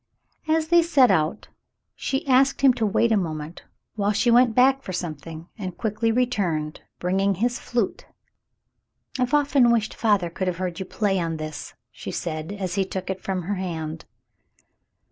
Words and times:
As 0.47 0.69
they 0.69 0.81
set 0.81 1.11
out, 1.11 1.49
she 1.93 2.27
asked 2.27 2.61
him 2.61 2.73
to 2.73 2.87
wait 2.87 3.11
a 3.11 3.17
moment 3.17 3.65
while 3.93 4.13
she 4.13 4.31
went 4.31 4.55
back 4.55 4.81
for 4.81 4.91
something, 4.93 5.47
and 5.59 5.77
quickly 5.77 6.11
returned, 6.11 6.81
bringing 6.97 7.35
his 7.35 7.59
flute. 7.59 8.07
"I've 9.19 9.35
often 9.35 9.69
wished 9.69 9.93
father 9.93 10.31
could 10.31 10.47
have 10.47 10.57
heard 10.57 10.79
you 10.79 10.87
play 10.87 11.19
on 11.19 11.37
this," 11.37 11.75
she 11.91 12.09
said, 12.09 12.51
as 12.51 12.73
he 12.73 12.83
took 12.83 13.11
it 13.11 13.21
from 13.21 13.43
her 13.43 13.53
hand. 13.57 14.05